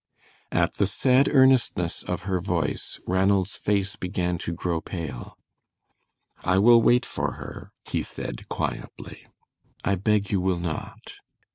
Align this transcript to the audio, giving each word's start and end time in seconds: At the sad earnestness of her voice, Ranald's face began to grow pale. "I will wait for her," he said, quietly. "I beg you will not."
At 0.51 0.73
the 0.77 0.87
sad 0.87 1.29
earnestness 1.31 2.01
of 2.01 2.23
her 2.23 2.39
voice, 2.39 2.99
Ranald's 3.05 3.55
face 3.55 3.95
began 3.95 4.39
to 4.39 4.51
grow 4.51 4.81
pale. 4.81 5.37
"I 6.43 6.57
will 6.57 6.81
wait 6.81 7.05
for 7.05 7.33
her," 7.33 7.71
he 7.85 8.01
said, 8.01 8.49
quietly. 8.49 9.27
"I 9.83 9.93
beg 9.93 10.31
you 10.31 10.41
will 10.41 10.59
not." 10.59 11.17